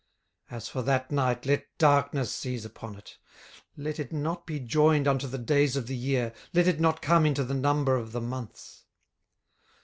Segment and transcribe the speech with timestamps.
[0.49, 3.19] 18:003:006 As for that night, let darkness seize upon it;
[3.77, 7.23] let it not be joined unto the days of the year, let it not come
[7.23, 8.85] into the number of the months.